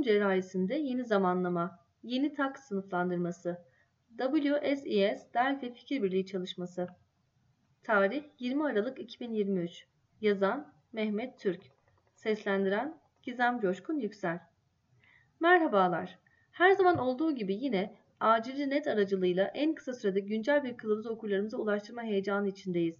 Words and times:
bakım 0.00 0.12
cerrahisinde 0.12 0.74
yeni 0.74 1.04
zamanlama, 1.04 1.78
yeni 2.02 2.34
tak 2.34 2.58
sınıflandırması, 2.58 3.58
WSES 4.18 5.34
Delphi 5.34 5.72
Fikir 5.74 6.02
Birliği 6.02 6.26
çalışması. 6.26 6.88
Tarih 7.82 8.22
20 8.38 8.64
Aralık 8.64 8.98
2023. 8.98 9.86
Yazan 10.20 10.72
Mehmet 10.92 11.38
Türk. 11.38 11.62
Seslendiren 12.14 13.00
Gizem 13.22 13.60
Coşkun 13.60 13.98
Yüksel. 13.98 14.40
Merhabalar. 15.40 16.18
Her 16.52 16.72
zaman 16.72 16.98
olduğu 16.98 17.34
gibi 17.34 17.54
yine 17.54 17.96
acilci 18.20 18.70
net 18.70 18.86
aracılığıyla 18.86 19.44
en 19.54 19.74
kısa 19.74 19.94
sürede 19.94 20.20
güncel 20.20 20.64
bir 20.64 20.76
kılavuz 20.76 21.06
okurlarımıza 21.06 21.56
ulaştırma 21.56 22.02
heyecanı 22.02 22.48
içindeyiz. 22.48 22.96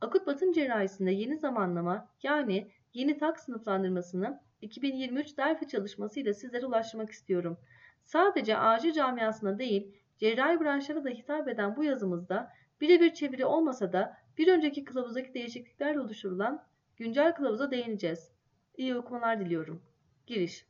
Akut 0.00 0.26
batın 0.26 0.52
cerrahisinde 0.52 1.10
yeni 1.10 1.38
zamanlama 1.38 2.08
yani 2.22 2.70
yeni 2.94 3.18
tak 3.18 3.40
sınıflandırmasını 3.40 4.40
2023 4.62 5.36
Delphi 5.36 5.68
çalışmasıyla 5.68 6.34
sizlere 6.34 6.66
ulaştırmak 6.66 7.10
istiyorum. 7.10 7.58
Sadece 8.04 8.56
acil 8.56 8.92
camiasına 8.92 9.58
değil, 9.58 9.94
cerrahi 10.18 10.60
branşlara 10.60 11.04
da 11.04 11.08
hitap 11.08 11.48
eden 11.48 11.76
bu 11.76 11.84
yazımızda 11.84 12.52
birebir 12.80 13.14
çeviri 13.14 13.44
olmasa 13.44 13.92
da 13.92 14.16
bir 14.38 14.48
önceki 14.48 14.84
kılavuzdaki 14.84 15.34
değişikliklerle 15.34 16.00
oluşturulan 16.00 16.64
güncel 16.96 17.34
kılavuza 17.34 17.70
değineceğiz. 17.70 18.32
İyi 18.76 18.96
okumalar 18.96 19.40
diliyorum. 19.40 19.82
Giriş 20.26 20.66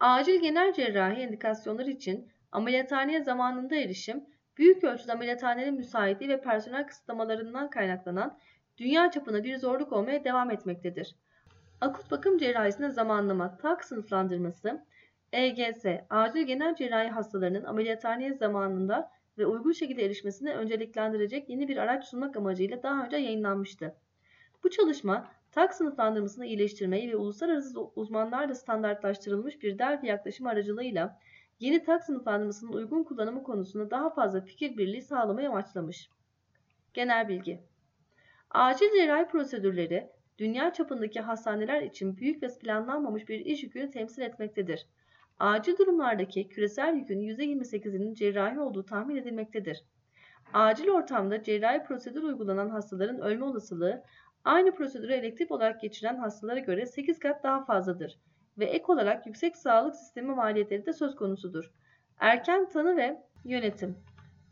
Acil 0.00 0.40
genel 0.40 0.72
cerrahi 0.72 1.22
indikasyonları 1.22 1.90
için 1.90 2.28
ameliyathaneye 2.52 3.22
zamanında 3.22 3.76
erişim, 3.76 4.24
büyük 4.58 4.84
ölçüde 4.84 5.12
ameliyathanenin 5.12 5.74
müsaitliği 5.74 6.30
ve 6.30 6.40
personel 6.40 6.86
kısıtlamalarından 6.86 7.70
kaynaklanan 7.70 8.38
dünya 8.78 9.10
çapında 9.10 9.44
bir 9.44 9.56
zorluk 9.56 9.92
olmaya 9.92 10.24
devam 10.24 10.50
etmektedir. 10.50 11.16
Akut 11.82 12.10
bakım 12.10 12.38
cerrahisine 12.38 12.90
zamanlama, 12.90 13.56
tak 13.56 13.84
sınıflandırması, 13.84 14.84
EGS, 15.32 15.84
acil 16.10 16.42
genel 16.42 16.74
cerrahi 16.76 17.08
hastalarının 17.08 17.64
ameliyathaneye 17.64 18.34
zamanında 18.34 19.10
ve 19.38 19.46
uygun 19.46 19.72
şekilde 19.72 20.04
erişmesine 20.04 20.54
önceliklendirecek 20.54 21.48
yeni 21.48 21.68
bir 21.68 21.76
araç 21.76 22.04
sunmak 22.04 22.36
amacıyla 22.36 22.82
daha 22.82 23.04
önce 23.04 23.16
yayınlanmıştı. 23.16 23.94
Bu 24.64 24.70
çalışma, 24.70 25.28
tak 25.52 25.74
sınıflandırmasını 25.74 26.46
iyileştirmeyi 26.46 27.10
ve 27.10 27.16
uluslararası 27.16 27.80
uzmanlarla 27.80 28.54
standartlaştırılmış 28.54 29.62
bir 29.62 29.78
Delphi 29.78 30.06
yaklaşım 30.06 30.46
aracılığıyla 30.46 31.18
yeni 31.60 31.84
tak 31.84 32.04
sınıflandırmasının 32.04 32.72
uygun 32.72 33.04
kullanımı 33.04 33.42
konusunda 33.42 33.90
daha 33.90 34.10
fazla 34.10 34.40
fikir 34.40 34.76
birliği 34.76 35.02
sağlamayı 35.02 35.48
amaçlamış. 35.48 36.10
Genel 36.94 37.28
bilgi 37.28 37.60
Acil 38.50 38.92
cerrahi 38.96 39.28
prosedürleri, 39.28 40.10
dünya 40.42 40.72
çapındaki 40.72 41.20
hastaneler 41.20 41.82
için 41.82 42.16
büyük 42.16 42.42
ve 42.42 42.48
planlanmamış 42.58 43.28
bir 43.28 43.40
iş 43.40 43.62
yükünü 43.62 43.90
temsil 43.90 44.22
etmektedir. 44.22 44.86
Acil 45.38 45.78
durumlardaki 45.78 46.48
küresel 46.48 46.94
yükün 46.94 47.20
%28'inin 47.20 48.14
cerrahi 48.14 48.60
olduğu 48.60 48.86
tahmin 48.86 49.16
edilmektedir. 49.16 49.84
Acil 50.54 50.88
ortamda 50.88 51.42
cerrahi 51.42 51.84
prosedür 51.84 52.22
uygulanan 52.22 52.68
hastaların 52.68 53.20
ölme 53.20 53.44
olasılığı 53.44 54.02
aynı 54.44 54.74
prosedürü 54.74 55.12
elektif 55.12 55.50
olarak 55.50 55.80
geçiren 55.80 56.16
hastalara 56.16 56.58
göre 56.58 56.86
8 56.86 57.18
kat 57.18 57.42
daha 57.44 57.64
fazladır 57.64 58.18
ve 58.58 58.64
ek 58.64 58.84
olarak 58.88 59.26
yüksek 59.26 59.56
sağlık 59.56 59.96
sistemi 59.96 60.34
maliyetleri 60.34 60.86
de 60.86 60.92
söz 60.92 61.14
konusudur. 61.14 61.72
Erken 62.18 62.68
tanı 62.68 62.96
ve 62.96 63.22
yönetim 63.44 63.96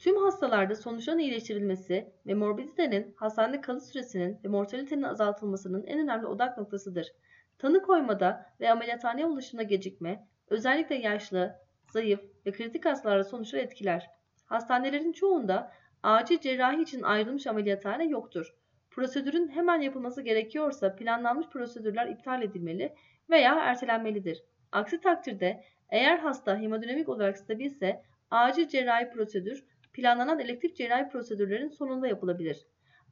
Tüm 0.00 0.16
hastalarda 0.16 0.74
sonuçların 0.74 1.18
iyileştirilmesi 1.18 2.12
ve 2.26 2.34
morbiditenin, 2.34 3.14
hastanede 3.16 3.60
kalış 3.60 3.84
süresinin 3.84 4.38
ve 4.44 4.48
mortalitenin 4.48 5.02
azaltılmasının 5.02 5.86
en 5.86 5.98
önemli 5.98 6.26
odak 6.26 6.58
noktasıdır. 6.58 7.12
Tanı 7.58 7.82
koymada 7.82 8.46
ve 8.60 8.70
ameliyathaneye 8.70 9.26
ulaşımda 9.26 9.62
gecikme, 9.62 10.26
özellikle 10.48 10.94
yaşlı, 10.94 11.56
zayıf 11.92 12.20
ve 12.46 12.52
kritik 12.52 12.84
hastalarda 12.84 13.24
sonuçları 13.24 13.62
etkiler. 13.62 14.10
Hastanelerin 14.46 15.12
çoğunda 15.12 15.72
acil 16.02 16.38
cerrahi 16.38 16.82
için 16.82 17.02
ayrılmış 17.02 17.46
ameliyathane 17.46 18.04
yoktur. 18.04 18.54
Prosedürün 18.90 19.48
hemen 19.48 19.80
yapılması 19.80 20.22
gerekiyorsa 20.22 20.96
planlanmış 20.96 21.48
prosedürler 21.48 22.08
iptal 22.08 22.42
edilmeli 22.42 22.94
veya 23.30 23.54
ertelenmelidir. 23.54 24.42
Aksi 24.72 25.00
takdirde 25.00 25.64
eğer 25.90 26.18
hasta 26.18 26.58
hemodinamik 26.58 27.08
olarak 27.08 27.38
stabilse 27.38 28.02
acil 28.30 28.68
cerrahi 28.68 29.10
prosedür 29.10 29.69
planlanan 29.92 30.38
elektif 30.38 30.76
cerrahi 30.76 31.08
prosedürlerin 31.08 31.68
sonunda 31.68 32.08
yapılabilir. 32.08 32.66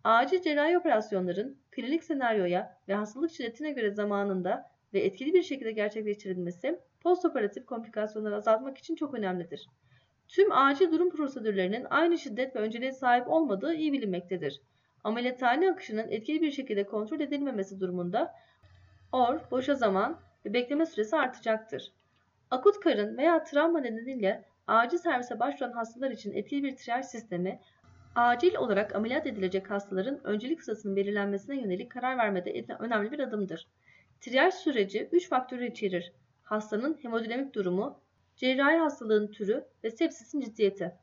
Acil 0.04 0.42
cerrahi 0.42 0.78
operasyonların 0.78 1.58
klinik 1.70 2.04
senaryoya 2.04 2.78
ve 2.88 2.94
hastalık 2.94 3.30
şiddetine 3.30 3.70
göre 3.70 3.90
zamanında 3.90 4.70
ve 4.94 5.00
etkili 5.00 5.34
bir 5.34 5.42
şekilde 5.42 5.72
gerçekleştirilmesi 5.72 6.80
postoperatif 7.00 7.66
komplikasyonları 7.66 8.36
azaltmak 8.36 8.78
için 8.78 8.94
çok 8.94 9.14
önemlidir. 9.14 9.68
Tüm 10.28 10.52
acil 10.52 10.92
durum 10.92 11.10
prosedürlerinin 11.10 11.86
aynı 11.90 12.18
şiddet 12.18 12.56
ve 12.56 12.60
önceliğe 12.60 12.92
sahip 12.92 13.28
olmadığı 13.28 13.74
iyi 13.74 13.92
bilinmektedir. 13.92 14.60
Ameliyathane 15.04 15.70
akışının 15.70 16.08
etkili 16.08 16.42
bir 16.42 16.50
şekilde 16.50 16.84
kontrol 16.84 17.20
edilmemesi 17.20 17.80
durumunda 17.80 18.34
OR, 19.12 19.50
boşa 19.50 19.74
zaman 19.74 20.20
ve 20.46 20.52
bekleme 20.52 20.86
süresi 20.86 21.16
artacaktır. 21.16 21.92
Akut 22.50 22.80
karın 22.80 23.16
veya 23.16 23.44
travma 23.44 23.80
nedeniyle 23.80 24.44
acil 24.68 24.98
servise 24.98 25.40
başvuran 25.40 25.72
hastalar 25.72 26.10
için 26.10 26.32
etkili 26.32 26.62
bir 26.62 26.76
triyaj 26.76 27.04
sistemi, 27.04 27.60
acil 28.14 28.54
olarak 28.54 28.94
ameliyat 28.94 29.26
edilecek 29.26 29.70
hastaların 29.70 30.26
öncelik 30.26 30.62
sırasının 30.62 30.96
belirlenmesine 30.96 31.60
yönelik 31.60 31.90
karar 31.90 32.18
vermede 32.18 32.64
önemli 32.78 33.12
bir 33.12 33.18
adımdır. 33.18 33.68
Triyaj 34.20 34.54
süreci 34.54 35.08
3 35.12 35.28
faktörü 35.28 35.66
içerir. 35.66 36.12
Hastanın 36.42 36.98
hemodinamik 37.02 37.54
durumu, 37.54 38.00
cerrahi 38.36 38.76
hastalığın 38.76 39.26
türü 39.26 39.64
ve 39.84 39.90
sepsisin 39.90 40.40
ciddiyeti. 40.40 40.94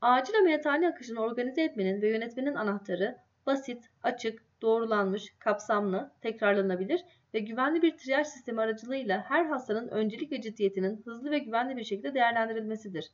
Acil 0.00 0.34
ameliyathane 0.38 0.88
akışını 0.88 1.20
organize 1.20 1.62
etmenin 1.62 2.02
ve 2.02 2.08
yönetmenin 2.08 2.54
anahtarı 2.54 3.18
basit, 3.46 3.90
açık, 4.02 4.42
doğrulanmış, 4.62 5.34
kapsamlı, 5.38 6.10
tekrarlanabilir 6.20 7.04
ve 7.34 7.38
güvenli 7.38 7.82
bir 7.82 7.96
triyaj 7.96 8.26
sistemi 8.26 8.60
aracılığıyla 8.60 9.24
her 9.28 9.44
hastanın 9.44 9.88
öncelik 9.88 10.32
ve 10.32 10.40
ciddiyetinin 10.40 11.02
hızlı 11.04 11.30
ve 11.30 11.38
güvenli 11.38 11.76
bir 11.76 11.84
şekilde 11.84 12.14
değerlendirilmesidir. 12.14 13.10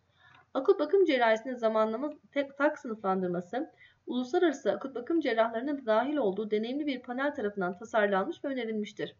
Akut 0.54 0.80
bakım 0.80 1.04
cerrahisinin 1.04 1.54
zamanlama 1.54 2.12
tak 2.58 2.78
sınıflandırması, 2.78 3.70
uluslararası 4.06 4.72
akut 4.72 4.94
bakım 4.94 5.20
cerrahlarının 5.20 5.78
da 5.78 5.86
dahil 5.86 6.16
olduğu 6.16 6.50
deneyimli 6.50 6.86
bir 6.86 7.02
panel 7.02 7.34
tarafından 7.34 7.78
tasarlanmış 7.78 8.44
ve 8.44 8.48
önerilmiştir. 8.48 9.16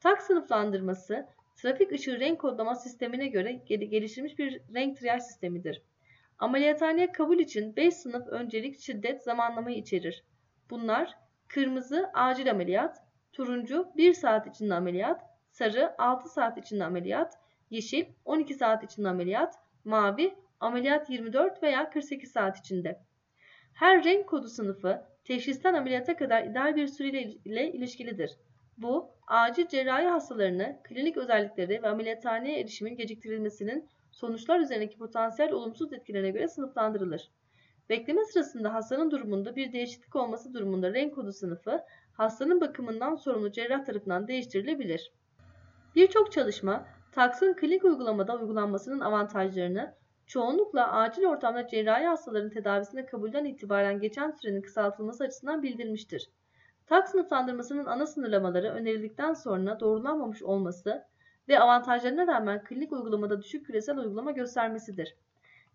Tak 0.00 0.22
sınıflandırması, 0.22 1.26
trafik 1.56 1.92
ışığı 1.92 2.20
renk 2.20 2.40
kodlama 2.40 2.74
sistemine 2.74 3.26
göre 3.26 3.52
geliştirilmiş 3.52 4.38
bir 4.38 4.60
renk 4.74 4.98
triyaj 4.98 5.22
sistemidir. 5.22 5.82
Ameliyathaneye 6.38 7.12
kabul 7.12 7.38
için 7.38 7.76
5 7.76 7.94
sınıf 7.94 8.26
öncelik 8.28 8.80
şiddet 8.80 9.22
zamanlamayı 9.22 9.76
içerir. 9.76 10.24
Bunlar 10.70 11.18
kırmızı 11.48 12.10
acil 12.14 12.50
ameliyat, 12.50 13.02
turuncu 13.32 13.92
1 13.96 14.12
saat 14.12 14.46
içinde 14.46 14.74
ameliyat, 14.74 15.22
sarı 15.50 15.94
6 15.98 16.28
saat 16.28 16.58
içinde 16.58 16.84
ameliyat, 16.84 17.34
yeşil 17.70 18.04
12 18.24 18.54
saat 18.54 18.84
içinde 18.84 19.08
ameliyat, 19.08 19.54
mavi 19.84 20.34
ameliyat 20.60 21.10
24 21.10 21.62
veya 21.62 21.90
48 21.90 22.32
saat 22.32 22.58
içinde. 22.58 23.00
Her 23.74 24.04
renk 24.04 24.26
kodu 24.28 24.48
sınıfı 24.48 25.02
teşhisten 25.24 25.74
ameliyata 25.74 26.16
kadar 26.16 26.44
ideal 26.44 26.76
bir 26.76 26.86
süreyle 26.86 27.72
ilişkilidir. 27.72 28.30
Bu, 28.76 29.10
acil 29.26 29.68
cerrahi 29.68 30.06
hastalarını, 30.06 30.80
klinik 30.84 31.16
özellikleri 31.16 31.82
ve 31.82 31.88
ameliyathaneye 31.88 32.60
erişimin 32.60 32.96
geciktirilmesinin 32.96 33.88
sonuçlar 34.10 34.60
üzerindeki 34.60 34.98
potansiyel 34.98 35.52
olumsuz 35.52 35.92
etkilerine 35.92 36.30
göre 36.30 36.48
sınıflandırılır. 36.48 37.30
Bekleme 37.88 38.24
sırasında 38.24 38.74
hastanın 38.74 39.10
durumunda 39.10 39.56
bir 39.56 39.72
değişiklik 39.72 40.16
olması 40.16 40.54
durumunda 40.54 40.94
renk 40.94 41.14
kodu 41.14 41.32
sınıfı 41.32 41.80
hastanın 42.12 42.60
bakımından 42.60 43.14
sorumlu 43.14 43.52
cerrah 43.52 43.84
tarafından 43.84 44.28
değiştirilebilir. 44.28 45.12
Birçok 45.96 46.32
çalışma 46.32 46.86
taksın 47.12 47.54
klinik 47.54 47.84
uygulamada 47.84 48.36
uygulanmasının 48.36 49.00
avantajlarını, 49.00 49.94
çoğunlukla 50.26 50.92
acil 50.92 51.24
ortamda 51.24 51.68
cerrahi 51.68 52.04
hastaların 52.04 52.50
tedavisine 52.50 53.06
kabulden 53.06 53.44
itibaren 53.44 54.00
geçen 54.00 54.30
sürenin 54.30 54.62
kısaltılması 54.62 55.24
açısından 55.24 55.62
bildirmiştir. 55.62 56.30
Tak 56.86 57.08
sınıflandırmasının 57.08 57.86
ana 57.86 58.06
sınırlamaları 58.06 58.68
önerildikten 58.68 59.34
sonra 59.34 59.80
doğrulanmamış 59.80 60.42
olması 60.42 61.04
ve 61.48 61.60
avantajlarına 61.60 62.26
rağmen 62.26 62.64
klinik 62.64 62.92
uygulamada 62.92 63.42
düşük 63.42 63.66
küresel 63.66 63.98
uygulama 63.98 64.30
göstermesidir. 64.30 65.16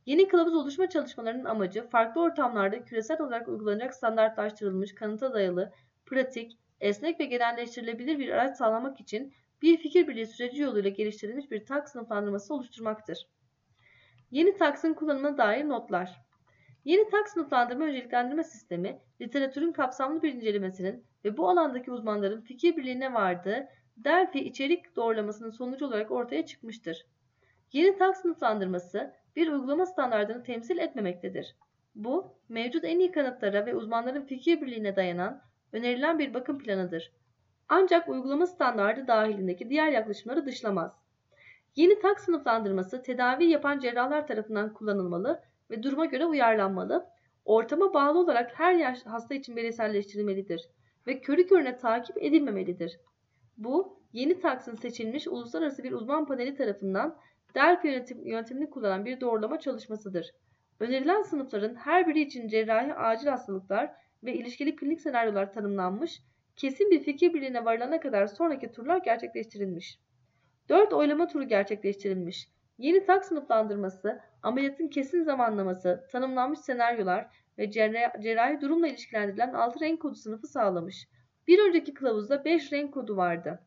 Yeni 0.06 0.28
kılavuz 0.28 0.56
oluşma 0.56 0.90
çalışmalarının 0.90 1.46
amacı 1.46 1.90
farklı 1.90 2.22
ortamlarda 2.22 2.86
küresel 2.86 3.22
olarak 3.22 3.48
uygulanacak 3.48 3.94
standartlaştırılmış, 3.96 4.96
kanıta 4.96 5.34
dayalı, 5.34 5.72
pratik, 6.06 6.58
esnek 6.82 7.20
ve 7.20 7.26
genelleştirilebilir 7.26 8.20
bir 8.20 8.30
araç 8.30 8.58
sağlamak 8.58 9.00
için 9.00 9.34
bir 9.62 9.78
fikir 9.78 10.08
birliği 10.08 10.28
süreci 10.28 10.62
yoluyla 10.62 10.90
geliştirilmiş 10.90 11.52
bir 11.52 11.66
tak 11.66 11.90
sınıflandırması 11.90 12.54
oluşturmaktır. 12.54 13.28
Yeni 14.32 14.58
taksın 14.58 14.94
kullanımına 14.94 15.38
dair 15.38 15.70
notlar 15.70 16.24
Yeni 16.86 17.10
tak 17.10 17.30
sınıflandırma 17.30 17.86
önceliklendirme 17.86 18.44
sistemi, 18.44 19.00
literatürün 19.22 19.72
kapsamlı 19.72 20.22
bir 20.22 20.34
incelemesinin 20.34 21.06
ve 21.26 21.38
bu 21.38 21.50
alandaki 21.50 21.92
uzmanların 21.92 22.42
fikir 22.42 22.78
birliğine 22.78 23.14
vardığı 23.14 23.68
Delphi 23.98 24.40
içerik 24.40 24.96
doğrulamasının 24.96 25.50
sonucu 25.50 25.86
olarak 25.86 26.12
ortaya 26.12 26.46
çıkmıştır. 26.46 27.06
Yeni 27.72 27.98
tak 27.98 28.18
sınıflandırması 28.18 29.14
bir 29.36 29.48
uygulama 29.48 29.86
standartını 29.86 30.44
temsil 30.44 30.78
etmemektedir. 30.78 31.56
Bu, 31.96 32.36
mevcut 32.50 32.84
en 32.84 33.00
iyi 33.00 33.12
kanıtlara 33.12 33.66
ve 33.66 33.76
uzmanların 33.76 34.26
fikir 34.26 34.62
birliğine 34.62 34.96
dayanan 34.96 35.42
önerilen 35.74 36.20
bir 36.20 36.34
bakım 36.34 36.60
planıdır. 36.60 37.12
Ancak 37.70 38.10
uygulama 38.10 38.48
standardı 38.48 39.08
dahilindeki 39.08 39.70
diğer 39.70 39.92
yaklaşımları 39.92 40.46
dışlamaz. 40.46 40.92
Yeni 41.76 42.00
tak 42.00 42.20
sınıflandırması 42.20 43.04
tedavi 43.04 43.46
yapan 43.46 43.80
cerrahlar 43.80 44.28
tarafından 44.28 44.74
kullanılmalı 44.74 45.42
ve 45.72 45.84
duruma 45.84 46.06
göre 46.06 46.26
uyarlanmalı. 46.26 47.06
Ortama 47.46 47.94
bağlı 47.94 48.20
olarak 48.20 48.60
her 48.60 48.74
yaş 48.74 49.06
hasta 49.06 49.36
için 49.36 49.56
bireyselleştirilmelidir 49.56 50.70
ve 51.08 51.22
körü 51.22 51.48
körüne 51.48 51.78
takip 51.78 52.18
edilmemelidir. 52.24 53.00
Bu, 53.58 54.00
yeni 54.14 54.40
taksın 54.40 54.76
seçilmiş 54.76 55.28
uluslararası 55.28 55.84
bir 55.84 55.92
uzman 55.92 56.26
paneli 56.26 56.56
tarafından 56.56 57.18
Delphi 57.56 57.88
yönetim, 57.88 58.28
yöntemini 58.28 58.70
kullanan 58.70 59.06
bir 59.06 59.22
doğrulama 59.22 59.60
çalışmasıdır. 59.60 60.32
Önerilen 60.80 61.22
sınıfların 61.22 61.76
her 61.76 62.08
biri 62.08 62.22
için 62.22 62.48
cerrahi 62.48 62.94
acil 62.94 63.28
hastalıklar 63.28 63.92
ve 64.24 64.34
ilişkili 64.34 64.76
klinik 64.76 65.02
senaryolar 65.02 65.54
tanımlanmış, 65.54 66.22
kesin 66.56 66.92
bir 66.92 67.04
fikir 67.04 67.34
birliğine 67.34 67.66
varılana 67.66 68.00
kadar 68.00 68.28
sonraki 68.28 68.72
turlar 68.72 68.98
gerçekleştirilmiş. 68.98 70.00
4 70.70 70.94
oylama 70.94 71.28
turu 71.28 71.44
gerçekleştirilmiş. 71.44 72.50
Yeni 72.78 73.06
tak 73.06 73.26
sınıflandırması, 73.26 74.20
ameliyatın 74.44 74.88
kesin 74.88 75.24
zamanlaması, 75.24 76.08
tanımlanmış 76.12 76.60
senaryolar 76.60 77.28
ve 77.58 77.72
cerrahi 77.72 78.62
durumla 78.62 78.88
ilişkilendirilen 78.88 79.54
6 79.54 79.80
renk 79.80 80.02
kodu 80.02 80.16
sınıfı 80.16 80.48
sağlamış. 80.48 81.08
Bir 81.48 81.60
önceki 81.60 81.94
kılavuzda 81.94 82.46
5 82.46 82.74
renk 82.74 82.94
kodu 82.94 83.18
vardı. 83.18 83.60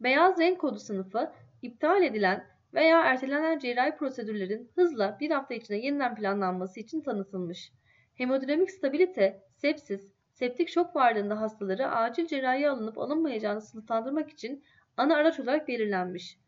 Beyaz 0.00 0.38
renk 0.38 0.60
kodu 0.60 0.78
sınıfı, 0.78 1.32
iptal 1.62 2.02
edilen 2.02 2.46
veya 2.74 3.00
ertelenen 3.00 3.58
cerrahi 3.58 3.96
prosedürlerin 3.96 4.70
hızla 4.74 5.16
bir 5.20 5.30
hafta 5.30 5.54
içinde 5.54 5.78
yeniden 5.78 6.14
planlanması 6.14 6.80
için 6.80 7.00
tanıtılmış. 7.00 7.72
Hemodinamik 8.14 8.70
stabilite, 8.70 9.42
sepsis, 9.56 10.12
septik 10.32 10.68
şok 10.68 10.96
varlığında 10.96 11.40
hastaları 11.40 11.88
acil 11.88 12.26
cerrahi 12.26 12.70
alınıp 12.70 12.98
alınmayacağını 12.98 13.60
sınıflandırmak 13.60 14.30
için 14.30 14.64
ana 14.96 15.16
araç 15.16 15.40
olarak 15.40 15.68
belirlenmiş. 15.68 16.38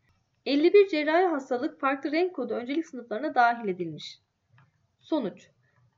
51 0.45 0.87
cerrahi 0.87 1.25
hastalık 1.25 1.79
farklı 1.79 2.11
renk 2.11 2.35
kodu 2.35 2.53
öncelik 2.53 2.87
sınıflarına 2.87 3.35
dahil 3.35 3.67
edilmiş. 3.67 4.19
Sonuç 4.99 5.52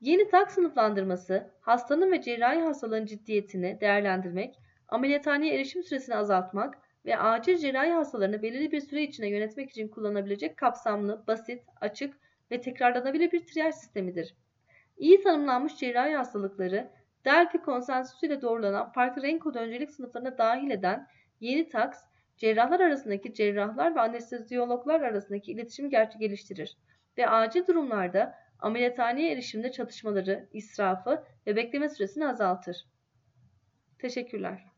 Yeni 0.06 0.28
tak 0.28 0.52
sınıflandırması, 0.52 1.52
hastanın 1.62 2.12
ve 2.12 2.22
cerrahi 2.22 2.60
hastalığın 2.60 3.06
ciddiyetini 3.06 3.78
değerlendirmek, 3.82 4.60
ameliyathaneye 4.88 5.56
erişim 5.56 5.84
süresini 5.84 6.16
azaltmak 6.16 6.78
ve 7.06 7.18
acil 7.18 7.58
cerrahi 7.58 7.92
hastalarını 7.92 8.42
belirli 8.42 8.72
bir 8.72 8.82
süre 8.82 9.04
içinde 9.04 9.28
yönetmek 9.28 9.70
için 9.70 9.88
kullanılabilecek 9.88 10.58
kapsamlı, 10.58 11.24
basit, 11.28 11.64
açık 11.82 12.14
ve 12.52 12.62
tekrarlanabilir 12.62 13.32
bir 13.32 13.46
triyaj 13.46 13.76
sistemidir. 13.76 14.36
İyi 14.98 15.24
tanımlanmış 15.24 15.78
cerrahi 15.78 16.16
hastalıkları, 16.16 16.90
Delphi 17.26 17.58
konsensüsü 17.58 18.26
ile 18.26 18.42
doğrulanan 18.42 18.92
farklı 18.92 19.22
renk 19.22 19.44
kodu 19.44 19.58
öncelik 19.58 19.92
sınıflarına 19.92 20.38
dahil 20.38 20.70
eden 20.70 21.08
yeni 21.40 21.70
taks, 21.70 22.00
cerrahlar 22.38 22.80
arasındaki 22.80 23.34
cerrahlar 23.34 23.96
ve 23.96 24.02
anesteziyologlar 24.02 25.02
arasındaki 25.02 25.52
iletişimi 25.52 25.90
gerçi 25.90 26.18
geliştirir 26.18 26.78
ve 27.18 27.28
acil 27.28 27.68
durumlarda 27.68 28.45
ameliyathaneye 28.60 29.32
erişimde 29.32 29.72
çatışmaları, 29.72 30.50
israfı 30.54 31.24
ve 31.48 31.56
bekleme 31.56 31.90
süresini 31.90 32.28
azaltır. 32.28 32.86
Teşekkürler. 34.00 34.75